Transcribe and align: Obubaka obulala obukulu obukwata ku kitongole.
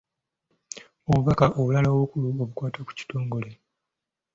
Obubaka 1.09 1.45
obulala 1.59 1.87
obukulu 1.95 2.27
obukwata 2.43 2.79
ku 2.85 2.91
kitongole. 2.99 3.51